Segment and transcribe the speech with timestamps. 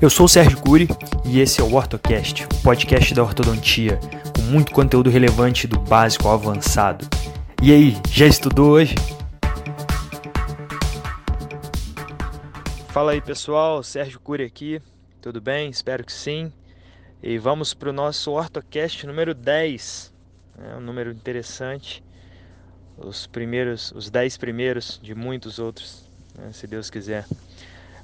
[0.00, 0.86] Eu sou o Sérgio Cury
[1.24, 3.98] e esse é o OrtoCast, o podcast da ortodontia,
[4.36, 7.04] com muito conteúdo relevante do básico ao avançado.
[7.60, 8.94] E aí, já estudou hoje?
[12.90, 14.80] Fala aí pessoal, Sérgio Cury aqui,
[15.20, 15.68] tudo bem?
[15.68, 16.52] Espero que sim.
[17.20, 20.12] E vamos para o nosso OrtoCast número 10,
[20.70, 22.04] é um número interessante,
[22.96, 26.04] os primeiros, os 10 primeiros de muitos outros,
[26.36, 27.26] né, se Deus quiser.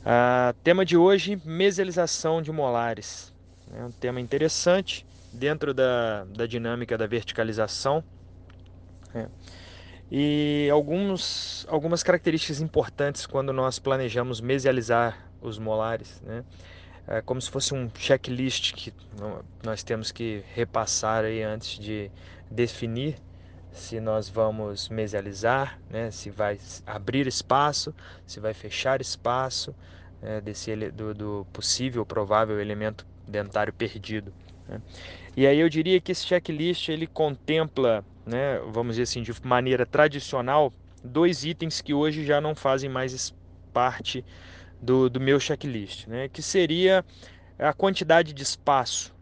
[0.05, 3.33] Uh, tema de hoje: mesialização de molares.
[3.74, 8.05] É um tema interessante dentro da, da dinâmica da verticalização.
[9.14, 9.27] É.
[10.11, 16.20] E alguns, algumas características importantes quando nós planejamos mesializar os molares.
[16.20, 16.45] Né?
[17.09, 18.92] É como se fosse um checklist que
[19.62, 22.11] nós temos que repassar aí antes de
[22.50, 23.16] definir
[23.73, 27.92] se nós vamos mesializar, né, se vai abrir espaço,
[28.25, 29.75] se vai fechar espaço
[30.24, 34.33] né, desse, do, do, possível, provável elemento dentário perdido.
[34.67, 34.80] Né.
[35.36, 39.84] E aí eu diria que esse checklist ele contempla, né, vamos dizer assim, de maneira
[39.84, 43.34] tradicional, dois itens que hoje já não fazem mais
[43.72, 44.25] parte
[44.80, 47.05] do, do meu checklist, né, que seria
[47.58, 49.14] a quantidade de espaço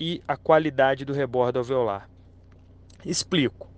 [0.00, 2.08] e a qualidade do rebordo alveolar.
[3.04, 3.70] Explico.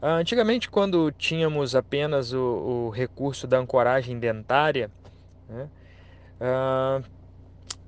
[0.00, 4.90] Ah, antigamente, quando tínhamos apenas o, o recurso da ancoragem dentária,
[5.48, 5.68] né,
[6.40, 7.04] uh,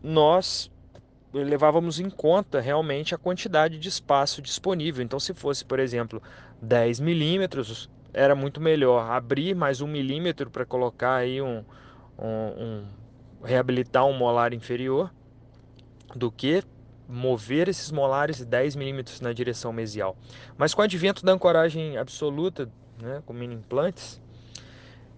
[0.03, 0.70] nós
[1.33, 5.03] levávamos em conta realmente a quantidade de espaço disponível.
[5.03, 6.22] Então, se fosse, por exemplo,
[6.61, 11.64] 10 milímetros, era muito melhor abrir mais um milímetro para colocar aí um,
[12.19, 12.84] um, um,
[13.42, 15.11] reabilitar um molar inferior
[16.14, 16.62] do que
[17.08, 20.17] mover esses molares 10 milímetros na direção mesial.
[20.56, 24.20] Mas com o advento da ancoragem absoluta, né, com mini implantes,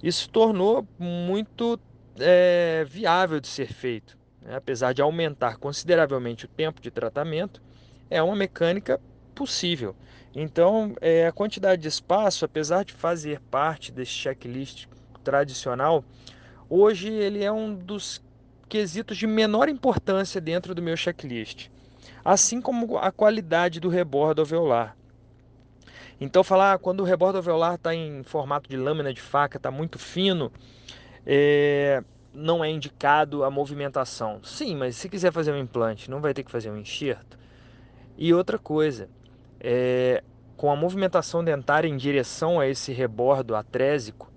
[0.02, 1.78] isso tornou muito
[2.19, 4.17] é, viável de ser feito.
[4.43, 4.57] Né?
[4.57, 7.62] Apesar de aumentar consideravelmente o tempo de tratamento,
[8.11, 9.01] é uma mecânica
[9.34, 9.95] possível.
[10.35, 14.86] Então, é, a quantidade de espaço, apesar de fazer parte desse checklist
[15.23, 16.05] tradicional,
[16.69, 18.23] hoje ele é um dos
[18.69, 21.69] quesitos de menor importância dentro do meu checklist
[22.24, 24.97] assim como a qualidade do rebordo alveolar.
[26.20, 29.70] Então, falar ah, quando o rebordo alveolar está em formato de lâmina de faca, está
[29.70, 30.51] muito fino,
[31.27, 32.02] é,
[32.33, 34.40] não é indicado a movimentação.
[34.42, 37.39] Sim, mas se quiser fazer um implante, não vai ter que fazer um enxerto.
[38.17, 39.08] E outra coisa,
[39.61, 40.23] é,
[40.57, 44.33] com a movimentação dentária em direção a esse rebordo atrésico,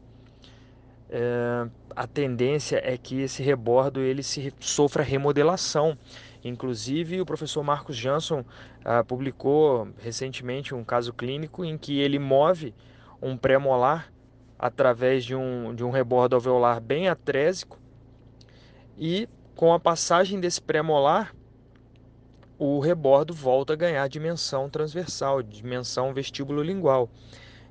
[1.10, 5.98] é, a tendência é que esse rebordo ele se sofra remodelação.
[6.44, 8.46] Inclusive, o professor Marcos Jansson
[8.86, 12.74] ah, publicou recentemente um caso clínico em que ele move
[13.22, 14.14] um pré-molar
[14.58, 17.80] através de um, de um rebordo alveolar bem atrésico
[18.98, 21.34] e com a passagem desse pré-molar
[22.60, 27.10] o rebordo volta a ganhar dimensão transversal, dimensão vestíbulo lingual.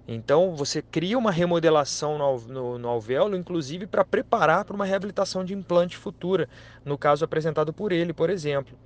[0.06, 5.44] Então você cria uma remodelação no, no, no alvéolo, inclusive para preparar para uma reabilitação
[5.44, 6.48] de implante futura,
[6.84, 8.78] no caso apresentado por ele, por exemplo.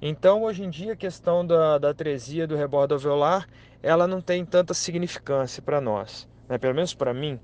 [0.00, 3.46] Então hoje em dia a questão da, da atresia do rebordo alveolar,
[3.82, 6.58] ela não tem tanta significância para nós, né?
[6.58, 7.38] pelo menos para mim.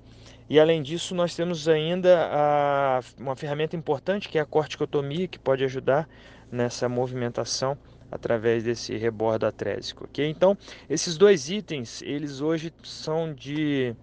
[0.48, 5.38] E além disso, nós temos ainda a, uma ferramenta importante que é a corticotomia, que
[5.38, 6.08] pode ajudar
[6.50, 7.76] nessa movimentação
[8.10, 10.26] através desse rebordo atrésico, ok?
[10.26, 10.56] Então,
[10.88, 13.94] esses dois itens, eles hoje são de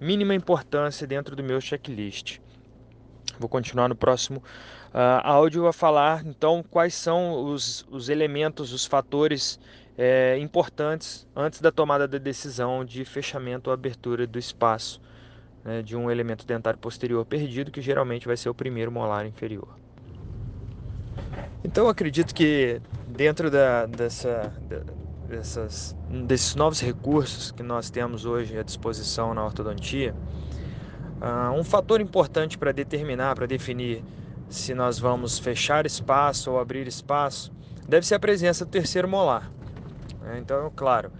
[0.00, 2.40] mínima importância dentro do meu checklist.
[3.38, 4.42] Vou continuar no próximo
[4.92, 9.60] uh, áudio a falar, então, quais são os, os elementos, os fatores
[10.04, 15.00] é, importantes antes da tomada da decisão de fechamento ou abertura do espaço
[15.64, 19.68] né, de um elemento dentário posterior perdido, que geralmente vai ser o primeiro molar inferior.
[21.62, 24.52] Então, acredito que dentro da, dessa,
[25.28, 25.96] dessas,
[26.26, 30.16] desses novos recursos que nós temos hoje à disposição na ortodontia,
[31.20, 34.02] uh, um fator importante para determinar, para definir
[34.48, 37.52] se nós vamos fechar espaço ou abrir espaço,
[37.88, 39.48] deve ser a presença do terceiro molar.
[40.22, 40.38] Né?
[40.38, 41.12] Então, claro,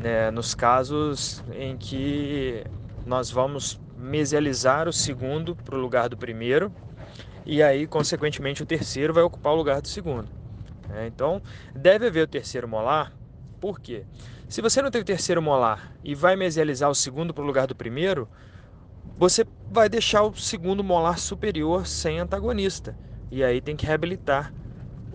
[0.00, 2.64] né, nos casos em que
[3.06, 6.72] nós vamos mesializar o segundo para o lugar do primeiro,
[7.44, 10.28] e aí, consequentemente, o terceiro vai ocupar o lugar do segundo.
[10.88, 11.06] Né?
[11.06, 11.42] Então,
[11.74, 13.12] deve haver o terceiro molar.
[13.60, 14.04] Por quê?
[14.48, 17.66] Se você não tem o terceiro molar e vai mesializar o segundo para o lugar
[17.66, 18.28] do primeiro,
[19.16, 22.96] você vai deixar o segundo molar superior sem antagonista.
[23.30, 24.52] E aí tem que reabilitar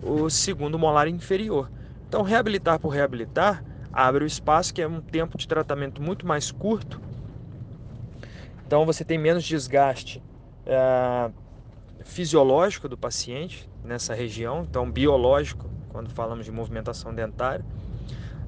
[0.02, 1.70] o segundo molar inferior.
[2.08, 3.62] Então, reabilitar por reabilitar
[3.92, 7.00] abre o espaço, que é um tempo de tratamento muito mais curto.
[8.66, 10.22] Então, você tem menos desgaste.
[10.66, 11.30] É
[12.04, 17.64] fisiológico do paciente nessa região, então biológico, quando falamos de movimentação dentária,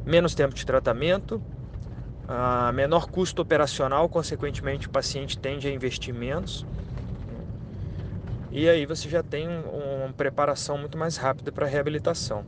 [0.04, 1.42] menos tempo de tratamento,
[2.72, 6.64] menor custo operacional, consequentemente o paciente tende a investir menos.
[8.52, 12.46] E aí você já tem uma preparação muito mais rápida para a reabilitação.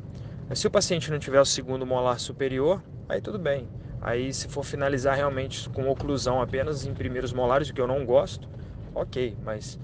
[0.53, 3.67] Mas se o paciente não tiver o segundo molar superior, aí tudo bem.
[4.03, 8.05] Aí se for finalizar realmente com oclusão apenas em primeiros molares, o que eu não
[8.05, 8.47] gosto,
[8.95, 9.35] ok.
[9.43, 9.79] Mas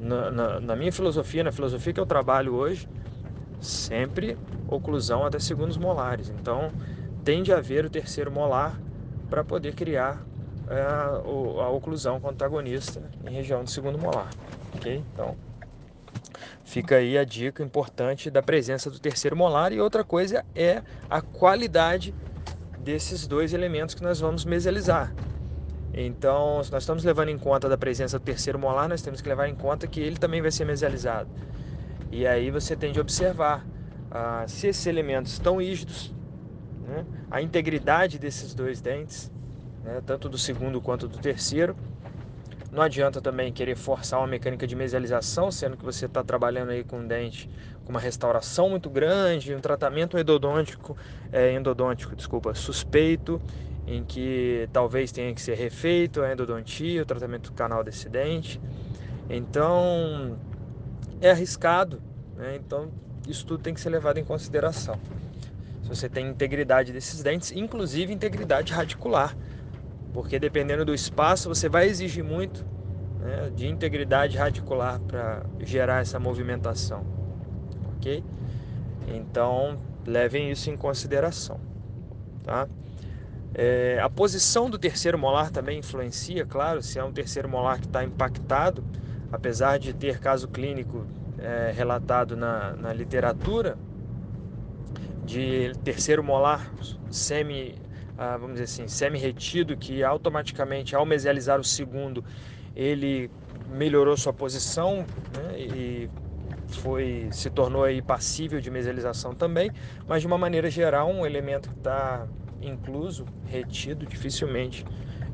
[0.00, 2.88] na, na, na minha filosofia, na filosofia que eu trabalho hoje,
[3.60, 6.30] sempre oclusão até segundos molares.
[6.30, 6.72] Então
[7.22, 8.82] tende a haver o terceiro molar
[9.30, 10.20] para poder criar
[10.66, 14.32] é, a oclusão com antagonista em região do segundo molar.
[14.74, 15.04] Ok?
[15.12, 15.36] Então
[16.64, 21.20] fica aí a dica importante da presença do terceiro molar e outra coisa é a
[21.20, 22.14] qualidade
[22.78, 25.14] desses dois elementos que nós vamos mesializar.
[25.94, 29.28] Então, se nós estamos levando em conta da presença do terceiro molar, nós temos que
[29.28, 31.28] levar em conta que ele também vai ser mesializado.
[32.10, 33.66] E aí você tem de observar
[34.10, 36.14] ah, se esses elementos estão rígidos,
[36.86, 39.30] né, a integridade desses dois dentes,
[39.84, 41.76] né, tanto do segundo quanto do terceiro.
[42.72, 46.82] Não adianta também querer forçar uma mecânica de mesialização, sendo que você está trabalhando aí
[46.82, 47.46] com um dente
[47.84, 50.96] com uma restauração muito grande, um tratamento endodôntico,
[51.30, 53.42] é, endodôntico, desculpa, suspeito,
[53.86, 58.58] em que talvez tenha que ser refeito a endodontia, o tratamento do canal desse dente.
[59.28, 60.38] Então
[61.20, 62.00] é arriscado,
[62.36, 62.56] né?
[62.56, 62.90] então
[63.28, 64.98] isso tudo tem que ser levado em consideração.
[65.82, 69.36] Se você tem integridade desses dentes, inclusive integridade radicular,
[70.12, 72.64] porque dependendo do espaço você vai exigir muito
[73.20, 77.22] né, de integridade radicular para gerar essa movimentação
[78.02, 78.24] ok?
[79.06, 81.60] Então levem isso em consideração,
[82.42, 82.68] tá?
[83.54, 87.86] É, a posição do terceiro molar também influencia, claro, se é um terceiro molar que
[87.86, 88.82] está impactado,
[89.30, 91.06] apesar de ter caso clínico
[91.38, 93.76] é, relatado na, na literatura
[95.24, 96.72] de terceiro molar
[97.10, 97.74] semi,
[98.22, 102.24] ah, vamos dizer assim, semi-retido, que automaticamente ao mesializar o segundo
[102.74, 103.30] ele
[103.66, 106.10] melhorou sua posição né, e
[106.66, 109.72] foi se tornou aí passível de mesialização também,
[110.06, 112.28] mas de uma maneira geral um elemento que está
[112.60, 114.86] incluso, retido, dificilmente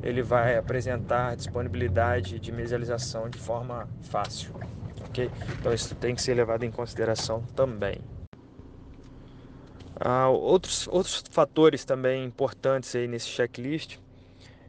[0.02, 4.50] ele vai apresentar disponibilidade de mesialização de forma fácil,
[5.00, 5.32] ok?
[5.58, 8.04] Então isso tem que ser levado em consideração também.
[10.00, 13.98] Ah, outros, outros fatores também importantes aí nesse checklist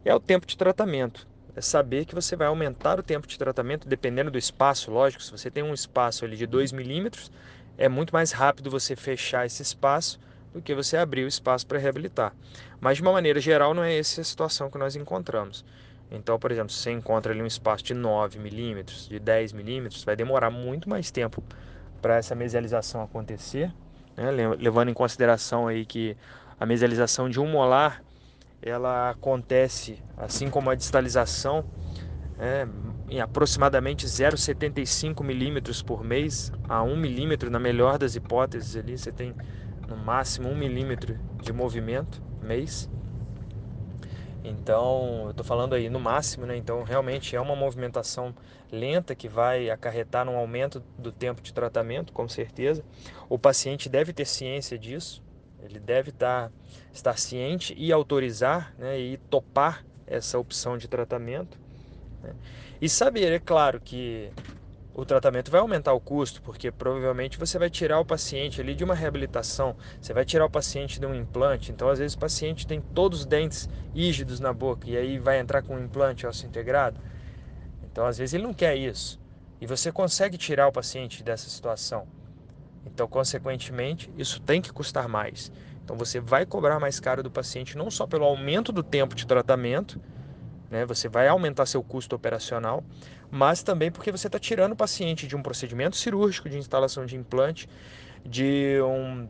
[0.04, 3.88] é o tempo de tratamento é saber que você vai aumentar o tempo de tratamento
[3.88, 7.32] dependendo do espaço, lógico, se você tem um espaço ali de 2 milímetros,
[7.78, 10.20] é muito mais rápido você fechar esse espaço
[10.54, 12.34] do que você abrir o espaço para reabilitar.
[12.80, 15.66] Mas de uma maneira geral não é essa a situação que nós encontramos.
[16.10, 20.04] Então, por exemplo, se você encontra ali um espaço de 9 milímetros, de 10 milímetros,
[20.04, 21.44] vai demorar muito mais tempo
[22.02, 23.72] para essa mesialização acontecer,
[24.20, 24.32] né?
[24.58, 26.16] levando em consideração aí que
[26.60, 28.04] a mesialização de um molar
[28.62, 31.64] ela acontece, assim como a distalização,
[32.38, 32.66] é,
[33.10, 39.12] em aproximadamente 0,75 milímetros por mês a 1 milímetro, na melhor das hipóteses ali, você
[39.12, 39.34] tem
[39.88, 42.90] no máximo 1 milímetro de movimento mês.
[44.44, 46.56] Então, eu estou falando aí no máximo, né?
[46.56, 48.34] Então, realmente é uma movimentação
[48.72, 52.84] lenta que vai acarretar num aumento do tempo de tratamento, com certeza.
[53.28, 55.22] O paciente deve ter ciência disso,
[55.62, 56.52] ele deve estar,
[56.94, 61.58] estar ciente e autorizar né, e topar essa opção de tratamento.
[62.24, 62.34] Né?
[62.82, 64.32] E saber, é claro, que
[65.00, 68.84] o tratamento vai aumentar o custo, porque provavelmente você vai tirar o paciente ali de
[68.84, 71.72] uma reabilitação, você vai tirar o paciente de um implante.
[71.72, 75.40] Então, às vezes, o paciente tem todos os dentes rígidos na boca e aí vai
[75.40, 77.00] entrar com um implante ósseo integrado.
[77.82, 79.18] Então, às vezes, ele não quer isso.
[79.62, 82.06] E você consegue tirar o paciente dessa situação.
[82.86, 85.50] Então, consequentemente, isso tem que custar mais.
[85.84, 89.26] Então, você vai cobrar mais caro do paciente não só pelo aumento do tempo de
[89.26, 90.00] tratamento,
[90.70, 92.84] né, você vai aumentar seu custo operacional,
[93.32, 97.16] mas também porque você está tirando o paciente de um procedimento cirúrgico de instalação de
[97.16, 97.68] implante,
[98.26, 99.28] de um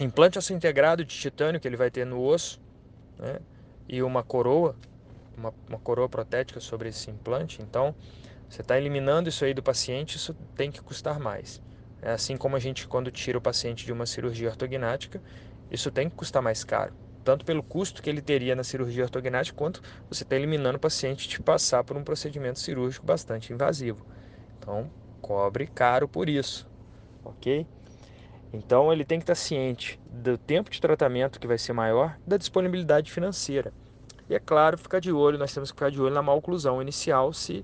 [0.00, 2.60] implante osso integrado de titânio que ele vai ter no osso,
[3.18, 3.38] né,
[3.88, 4.76] e uma coroa,
[5.36, 7.62] uma, uma coroa protética sobre esse implante.
[7.62, 7.94] Então,
[8.48, 11.60] você está eliminando isso aí do paciente, isso tem que custar mais.
[12.00, 15.20] É assim como a gente, quando tira o paciente de uma cirurgia ortognática,
[15.70, 16.94] isso tem que custar mais caro.
[17.28, 21.28] Tanto pelo custo que ele teria na cirurgia ortognática, quanto você está eliminando o paciente
[21.28, 24.06] de passar por um procedimento cirúrgico bastante invasivo.
[24.58, 26.66] Então, cobre caro por isso,
[27.22, 27.66] ok?
[28.50, 32.38] Então, ele tem que estar ciente do tempo de tratamento que vai ser maior, da
[32.38, 33.74] disponibilidade financeira.
[34.26, 37.34] E é claro, ficar de olho, nós temos que ficar de olho na maloclusão inicial
[37.34, 37.62] se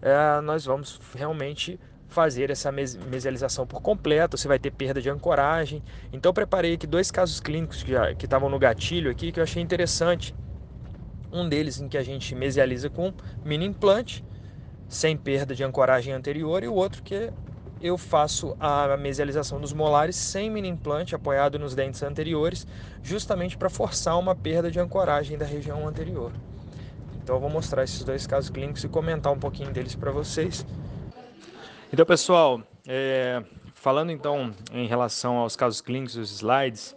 [0.00, 1.78] é, nós vamos realmente
[2.12, 5.82] fazer essa mesialização por completo, você vai ter perda de ancoragem.
[6.12, 9.62] Então eu preparei aqui dois casos clínicos que estavam no gatilho aqui que eu achei
[9.62, 10.34] interessante.
[11.32, 14.22] Um deles em que a gente mesializa com mini implante,
[14.86, 17.32] sem perda de ancoragem anterior, e o outro que
[17.80, 22.66] eu faço a mesialização dos molares sem mini implante, apoiado nos dentes anteriores,
[23.02, 26.30] justamente para forçar uma perda de ancoragem da região anterior.
[27.22, 30.66] Então eu vou mostrar esses dois casos clínicos e comentar um pouquinho deles para vocês.
[31.92, 33.44] Então, pessoal, é,
[33.74, 36.96] falando então em relação aos casos clínicos, os slides,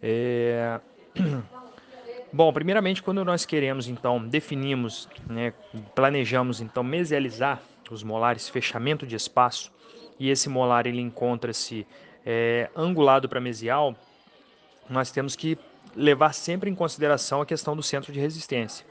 [0.00, 0.78] é,
[2.32, 5.52] bom, primeiramente quando nós queremos então definimos, né,
[5.96, 9.72] planejamos então mesializar os molares, fechamento de espaço,
[10.16, 11.84] e esse molar ele encontra-se
[12.24, 13.96] é, angulado para mesial,
[14.88, 15.58] nós temos que
[15.96, 18.86] levar sempre em consideração a questão do centro de resistência.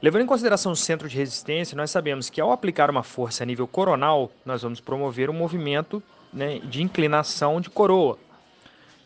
[0.00, 3.46] Levando em consideração o centro de resistência, nós sabemos que ao aplicar uma força a
[3.46, 6.00] nível coronal, nós vamos promover um movimento
[6.32, 8.16] né, de inclinação de coroa.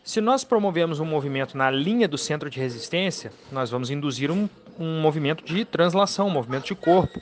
[0.03, 4.47] Se nós promovemos um movimento na linha do centro de resistência, nós vamos induzir um,
[4.77, 7.19] um movimento de translação, um movimento de corpo.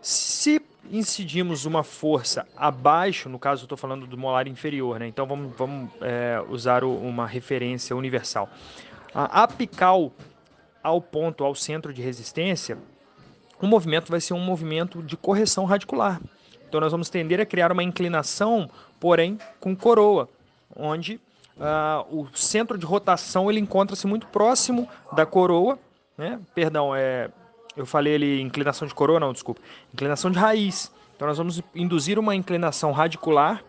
[0.00, 5.06] Se incidimos uma força abaixo, no caso eu estou falando do molar inferior, né?
[5.06, 8.48] então vamos, vamos é, usar o, uma referência universal.
[9.14, 10.12] A apical
[10.88, 12.78] ao ponto, ao centro de resistência,
[13.60, 16.20] o movimento vai ser um movimento de correção radicular.
[16.68, 18.68] Então nós vamos tender a criar uma inclinação,
[19.00, 20.28] porém com coroa,
[20.76, 21.20] onde
[21.56, 25.78] uh, o centro de rotação ele encontra-se muito próximo da coroa,
[26.16, 26.40] né?
[26.54, 27.30] Perdão, é,
[27.76, 29.60] eu falei ali inclinação de coroa, não, desculpa,
[29.92, 30.92] inclinação de raiz.
[31.16, 33.64] Então nós vamos induzir uma inclinação radicular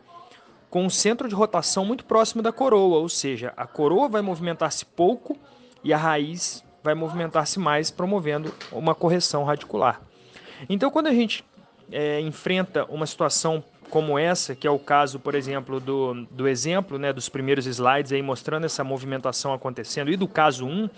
[0.70, 4.86] com o centro de rotação muito próximo da coroa, ou seja, a coroa vai movimentar-se
[4.86, 5.36] pouco
[5.84, 10.02] e a raiz vai movimentar-se mais, promovendo uma correção radicular.
[10.68, 11.46] Então, quando a gente
[11.92, 16.98] é, enfrenta uma situação como essa, que é o caso, por exemplo, do, do exemplo
[16.98, 20.90] né, dos primeiros slides aí mostrando essa movimentação acontecendo, e do caso 1,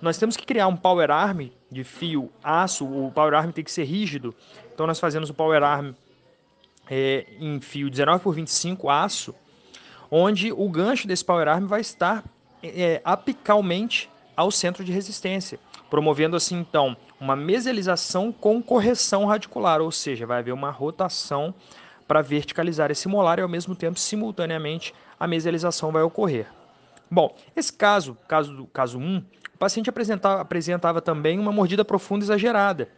[0.00, 3.70] nós temos que criar um power arm de fio aço, o power arm tem que
[3.70, 4.34] ser rígido,
[4.72, 5.92] então nós fazemos o power arm
[6.90, 9.34] é, em fio 19 por 25 aço,
[10.10, 12.24] onde o gancho desse power arm vai estar
[12.62, 15.58] é, apicalmente ao centro de resistência,
[15.90, 21.54] promovendo assim então uma mesialização com correção radicular, ou seja, vai haver uma rotação
[22.06, 26.46] para verticalizar esse molar e ao mesmo tempo simultaneamente a mesialização vai ocorrer.
[27.10, 29.18] Bom, esse caso, caso do caso 1,
[29.54, 32.88] o paciente apresentava, apresentava também uma mordida profunda exagerada.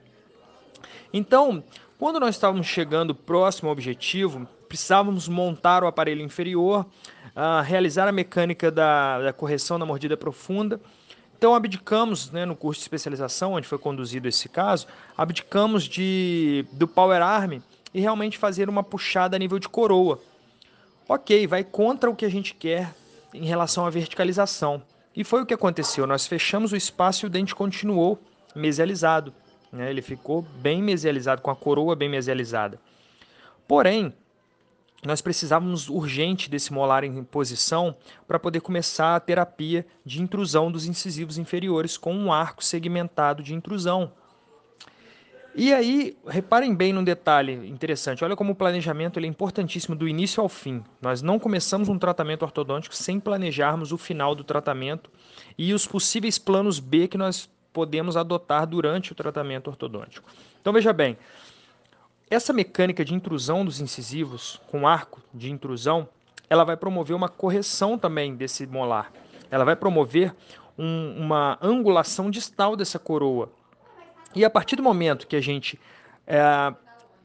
[1.12, 1.62] Então,
[1.98, 6.86] quando nós estávamos chegando próximo ao objetivo, precisávamos montar o aparelho inferior,
[7.36, 10.80] uh, realizar a mecânica da, da correção da mordida profunda
[11.44, 16.88] então abdicamos, né, no curso de especialização, onde foi conduzido esse caso, abdicamos de, do
[16.88, 17.58] Power Arm
[17.92, 20.18] e realmente fazer uma puxada a nível de coroa.
[21.06, 22.94] Ok, vai contra o que a gente quer
[23.34, 24.82] em relação à verticalização.
[25.14, 26.06] E foi o que aconteceu.
[26.06, 28.18] Nós fechamos o espaço e o dente continuou
[28.56, 29.30] mesializado.
[29.70, 29.90] Né?
[29.90, 32.80] Ele ficou bem mesializado, com a coroa bem mesializada.
[33.68, 34.14] Porém,
[35.04, 37.96] nós precisávamos urgente desse molar em posição
[38.26, 43.54] para poder começar a terapia de intrusão dos incisivos inferiores com um arco segmentado de
[43.54, 44.12] intrusão.
[45.56, 48.24] E aí, reparem bem num detalhe interessante.
[48.24, 50.82] Olha como o planejamento é importantíssimo do início ao fim.
[51.00, 55.08] Nós não começamos um tratamento ortodôntico sem planejarmos o final do tratamento
[55.56, 60.28] e os possíveis planos B que nós podemos adotar durante o tratamento ortodôntico.
[60.60, 61.16] Então veja bem,
[62.30, 66.08] essa mecânica de intrusão dos incisivos, com arco de intrusão,
[66.48, 69.12] ela vai promover uma correção também desse molar.
[69.50, 70.34] Ela vai promover
[70.78, 73.50] um, uma angulação distal dessa coroa.
[74.34, 75.78] E a partir do momento que a gente
[76.26, 76.74] é,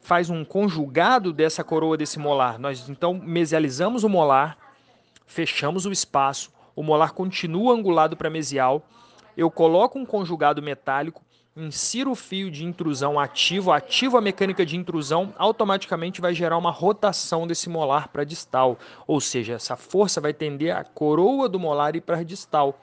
[0.02, 4.58] faz um conjugado dessa coroa desse molar, nós então mesializamos o molar,
[5.26, 8.86] fechamos o espaço, o molar continua angulado para mesial,
[9.36, 11.24] eu coloco um conjugado metálico
[11.66, 16.72] insira o fio de intrusão ativo, ativo a mecânica de intrusão, automaticamente vai gerar uma
[16.72, 21.96] rotação desse molar para distal, ou seja, essa força vai tender a coroa do molar
[21.96, 22.80] ir para distal.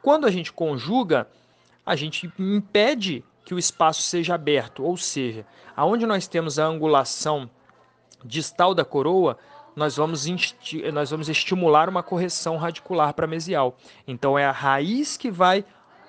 [0.00, 1.28] Quando a gente conjuga,
[1.84, 7.50] a gente impede que o espaço seja aberto, ou seja, aonde nós temos a angulação
[8.24, 9.36] distal da coroa,
[9.76, 10.24] nós vamos,
[10.92, 13.76] nós vamos estimular uma correção radicular para mesial.
[14.06, 15.64] Então é a raiz que vai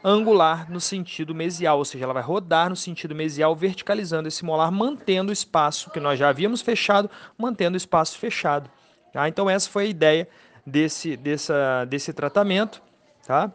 [0.08, 4.72] angular no sentido mesial, ou seja, ela vai rodar no sentido mesial, verticalizando esse molar,
[4.72, 8.70] mantendo o espaço que nós já havíamos fechado, mantendo o espaço fechado.
[9.12, 9.28] Tá?
[9.28, 10.30] Então essa foi a ideia
[10.64, 12.84] desse, dessa, desse tratamento.
[13.26, 13.52] Tá?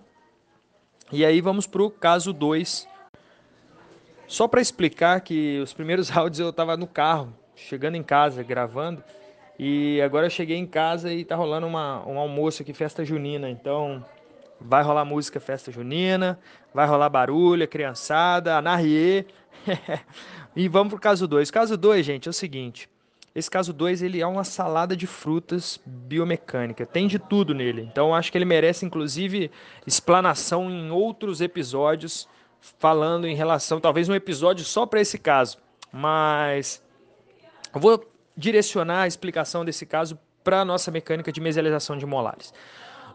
[1.12, 2.88] E aí vamos para o caso 2.
[4.26, 9.04] Só para explicar que os primeiros áudios eu estava no carro, chegando em casa, gravando.
[9.56, 13.48] E agora eu cheguei em casa e tá rolando uma, um almoço aqui, festa junina.
[13.48, 14.04] Então
[14.60, 16.38] vai rolar música festa junina,
[16.74, 19.26] vai rolar barulho, criançada, anarrie.
[20.54, 21.50] e vamos pro caso 2.
[21.50, 22.88] Caso 2, gente, é o seguinte.
[23.34, 27.82] Esse caso 2 ele é uma salada de frutas biomecânica, tem de tudo nele.
[27.82, 29.50] Então acho que ele merece inclusive
[29.86, 32.28] explanação em outros episódios
[32.60, 35.58] falando em relação, talvez um episódio só para esse caso.
[35.92, 36.82] Mas
[37.72, 38.04] eu vou
[38.36, 42.52] direcionar a explicação desse caso para a nossa mecânica de mesialização de molares.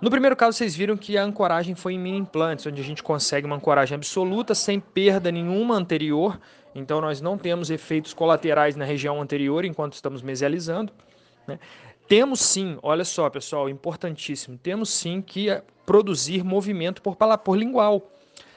[0.02, 3.02] No primeiro caso, vocês viram que a ancoragem foi em mini implantes, onde a gente
[3.02, 6.40] consegue uma ancoragem absoluta sem perda nenhuma anterior.
[6.74, 10.92] Então, nós não temos efeitos colaterais na região anterior enquanto estamos mesializando.
[11.48, 11.60] Né?
[12.08, 15.48] Temos sim, olha só, pessoal, importantíssimo, temos sim que
[15.86, 18.12] produzir movimento por, por lingual.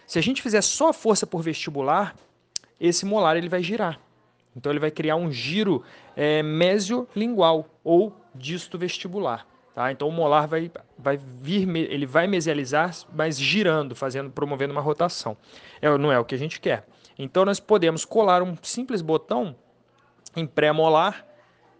[0.06, 2.14] Se a gente fizer só força por vestibular,
[2.80, 4.00] esse molar ele vai girar.
[4.56, 5.82] Então ele vai criar um giro
[6.16, 9.46] é, mesiolingual ou disto vestibular.
[9.78, 9.92] Tá?
[9.92, 15.36] Então o molar vai, vai vir, ele vai mesializar, mas girando, fazendo, promovendo uma rotação.
[15.80, 16.84] É, não é o que a gente quer.
[17.16, 19.54] Então nós podemos colar um simples botão
[20.34, 21.24] em pré-molar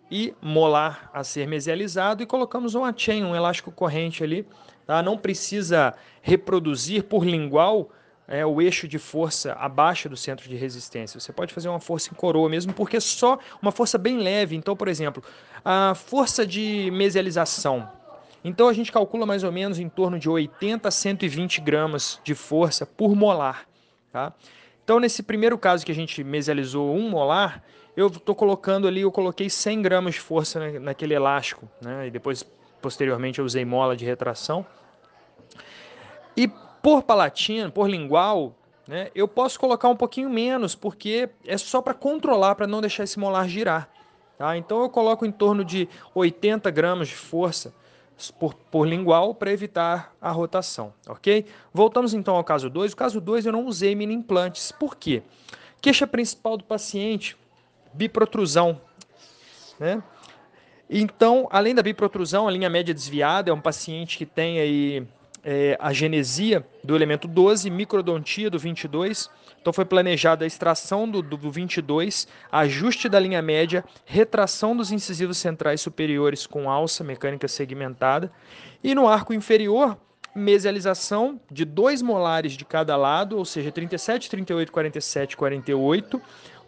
[0.09, 4.47] e molar a ser mesializado e colocamos uma chain, um elástico corrente ali.
[4.87, 5.03] Tá?
[5.03, 7.91] Não precisa reproduzir por lingual
[8.29, 11.19] é, o eixo de força abaixo do centro de resistência.
[11.19, 14.55] Você pode fazer uma força em coroa mesmo, porque só uma força bem leve.
[14.55, 15.23] Então, por exemplo,
[15.65, 17.91] a força de mesialização.
[18.45, 22.35] Então, a gente calcula mais ou menos em torno de 80 a 120 gramas de
[22.35, 23.67] força por molar.
[24.13, 24.33] Tá?
[24.85, 27.65] Então, nesse primeiro caso que a gente mesializou um molar,
[27.97, 32.07] eu estou colocando ali, eu coloquei 100 gramas de força naquele elástico, né?
[32.07, 32.45] e depois,
[32.81, 34.65] posteriormente, eu usei mola de retração.
[36.37, 36.49] E
[36.89, 38.55] por palatino, por lingual,
[38.87, 43.05] né, eu posso colocar um pouquinho menos, porque é só para controlar, para não deixar
[43.05, 43.91] esse molar girar.
[44.39, 44.57] Tá?
[44.57, 47.75] Então eu coloco em torno de 80 gramas de força
[48.39, 51.45] por, por lingual para evitar a rotação, ok?
[51.75, 52.95] Voltamos então ao caso 2.
[52.95, 54.73] O caso 2 eu não usei mini implantes.
[54.73, 55.23] Por quê?
[55.83, 57.37] Queixa principal do paciente,
[57.93, 58.81] biprotrusão.
[59.79, 60.03] Né?
[60.89, 65.07] Então, além da biprotrusão, a linha média desviada é um paciente que tem aí
[65.51, 69.31] é, a genesia do elemento 12, microdontia do 22.
[69.59, 75.39] Então foi planejada a extração do, do 22, ajuste da linha média, retração dos incisivos
[75.39, 78.31] centrais superiores com alça mecânica segmentada.
[78.85, 79.97] E no arco inferior,
[80.35, 86.21] mesialização de dois molares de cada lado, ou seja, 37, 38, 47, 48,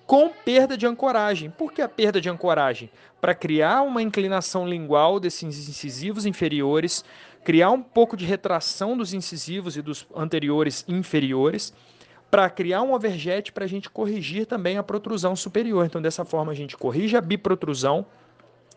[0.06, 1.50] com perda de ancoragem.
[1.50, 2.90] Por que a perda de ancoragem?
[3.20, 7.04] Para criar uma inclinação lingual desses incisivos inferiores,
[7.44, 11.72] criar um pouco de retração dos incisivos e dos anteriores inferiores,
[12.30, 15.84] para criar um overjet para a gente corrigir também a protrusão superior.
[15.84, 18.06] Então, dessa forma, a gente corrige a biprotrusão,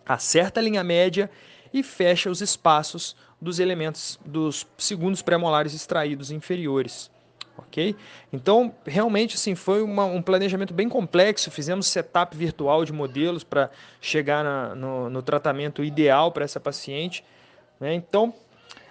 [0.05, 1.29] acerta a linha média
[1.71, 7.11] e fecha os espaços dos elementos dos segundos pré-molares extraídos inferiores.
[7.55, 7.95] Ok?
[8.31, 11.51] Então, realmente, assim, foi uma, um planejamento bem complexo.
[11.51, 13.69] Fizemos setup virtual de modelos para
[14.01, 17.23] chegar na, no, no tratamento ideal para essa paciente.
[17.79, 17.93] Né?
[17.93, 18.33] Então,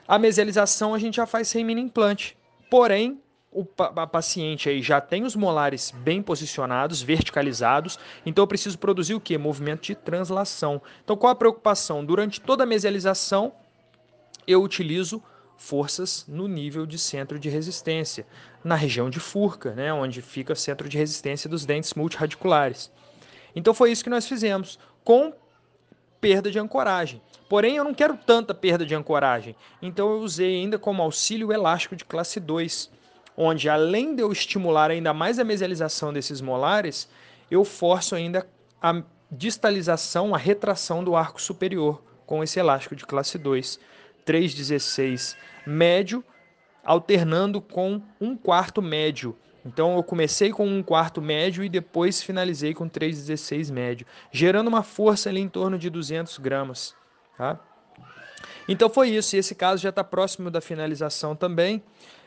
[0.06, 2.36] a mesialização a gente já faz sem mini implante.
[2.70, 8.78] Porém, o a paciente aí já tem os molares bem posicionados, verticalizados, então eu preciso
[8.78, 9.36] produzir o que?
[9.36, 10.80] Movimento de translação.
[11.04, 12.04] Então qual a preocupação?
[12.04, 13.52] Durante toda a mesialização,
[14.46, 15.22] eu utilizo
[15.56, 18.26] forças no nível de centro de resistência,
[18.64, 22.90] na região de furca, né, onde fica o centro de resistência dos dentes multirradiculares.
[23.54, 25.32] Então foi isso que nós fizemos, com
[26.22, 27.20] perda de ancoragem.
[27.48, 31.96] Porém, eu não quero tanta perda de ancoragem, então eu usei ainda como auxílio elástico
[31.96, 32.88] de classe 2,
[33.36, 37.08] onde além de eu estimular ainda mais a mesialização desses molares,
[37.50, 38.46] eu forço ainda
[38.80, 43.80] a distalização, a retração do arco superior com esse elástico de classe 2,
[44.24, 46.24] 3,16 médio,
[46.84, 49.36] alternando com um quarto médio.
[49.64, 54.82] Então eu comecei com um quarto médio e depois finalizei com 3,16 médio, gerando uma
[54.82, 56.94] força ali em torno de 200 gramas.
[57.38, 57.58] Tá?
[58.68, 61.82] Então foi isso, e esse caso já está próximo da finalização também.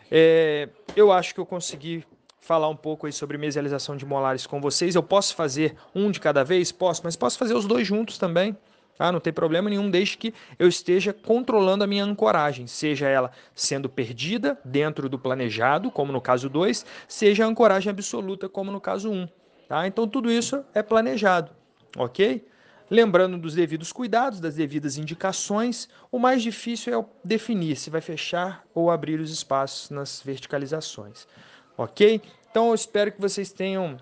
[0.10, 2.06] É, eu acho que eu consegui
[2.40, 4.94] falar um pouco aí sobre mesialização de molares com vocês.
[4.94, 6.72] Eu posso fazer um de cada vez?
[6.72, 8.56] Posso, mas posso fazer os dois juntos também.
[8.98, 9.12] Tá?
[9.12, 13.90] Não tem problema nenhum, desde que eu esteja controlando a minha ancoragem, seja ela sendo
[13.90, 19.12] perdida dentro do planejado, como no caso 2, seja a ancoragem absoluta, como no caso
[19.12, 19.14] 1.
[19.14, 19.28] Um,
[19.68, 19.86] tá?
[19.86, 21.52] Então tudo isso é planejado,
[21.98, 22.48] ok?
[22.90, 28.64] Lembrando dos devidos cuidados, das devidas indicações, o mais difícil é definir se vai fechar
[28.76, 31.28] ou abrir os espaços nas verticalizações.
[31.76, 32.22] Ok?
[32.50, 33.98] Então eu espero que vocês tenham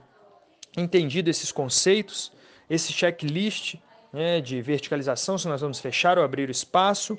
[0.76, 2.32] entendido esses conceitos.
[2.70, 3.76] esse checklist
[4.14, 7.18] né, de verticalização, se nós vamos fechar ou abrir o espaço,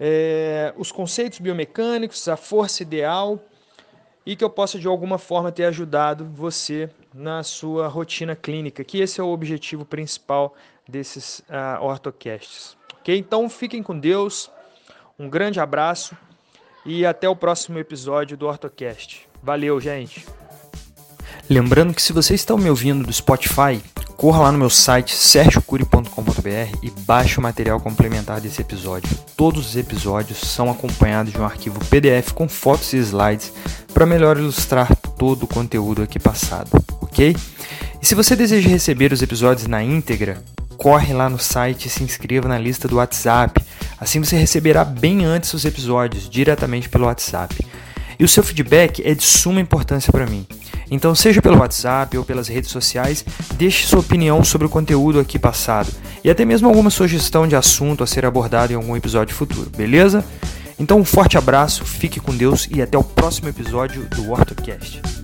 [0.00, 3.38] é, os conceitos biomecânicos, a força ideal
[4.24, 8.98] e que eu possa de alguma forma ter ajudado você na sua rotina clínica, que
[8.98, 10.54] esse é o objetivo principal
[10.88, 12.76] desses uh, ortocasts.
[12.98, 13.16] Ok?
[13.16, 14.50] Então fiquem com Deus,
[15.18, 16.16] um grande abraço
[16.84, 19.28] e até o próximo episódio do Ortocast.
[19.42, 20.26] Valeu, gente!
[21.48, 23.80] Lembrando que se você está me ouvindo do Spotify,
[24.16, 29.08] corra lá no meu site sergiocuri.com.br e baixe o material complementar desse episódio.
[29.36, 33.52] Todos os episódios são acompanhados de um arquivo PDF com fotos e slides
[33.92, 37.36] para melhor ilustrar todo o conteúdo aqui passado, ok?
[38.00, 40.42] E se você deseja receber os episódios na íntegra,
[40.78, 43.62] corre lá no site e se inscreva na lista do WhatsApp.
[43.98, 47.54] Assim você receberá bem antes os episódios diretamente pelo WhatsApp.
[48.18, 50.46] E o seu feedback é de suma importância para mim.
[50.90, 55.38] Então, seja pelo WhatsApp ou pelas redes sociais, deixe sua opinião sobre o conteúdo aqui
[55.38, 55.90] passado
[56.22, 60.24] e até mesmo alguma sugestão de assunto a ser abordado em algum episódio futuro, beleza?
[60.78, 65.15] Então, um forte abraço, fique com Deus e até o próximo episódio do OrtoCast.